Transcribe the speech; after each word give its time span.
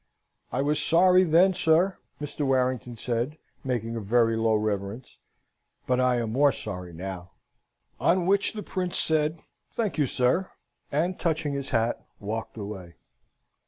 "I 0.51 0.63
was 0.63 0.81
sorry, 0.83 1.23
then, 1.23 1.53
sir," 1.53 1.99
Mr. 2.19 2.43
Warrington 2.43 2.95
said, 2.95 3.37
making 3.63 3.95
a 3.95 4.01
very 4.01 4.35
low 4.35 4.55
reverence, 4.55 5.19
"but 5.85 5.99
I 5.99 6.17
am 6.17 6.31
more 6.31 6.51
sorry 6.51 6.91
now." 6.91 7.33
On 7.99 8.25
which 8.25 8.53
the 8.53 8.63
Prince 8.63 8.97
said, 8.97 9.43
"Thank 9.75 9.99
you, 9.99 10.07
sir," 10.07 10.49
and, 10.91 11.19
touching 11.19 11.53
his 11.53 11.69
hat, 11.69 12.03
walked 12.19 12.57
away. 12.57 12.95